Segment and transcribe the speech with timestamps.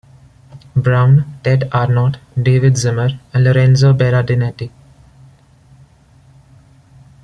[0.75, 4.71] Brown, Ted Arnott, David Zimmer and Lorenzo Berardinetti.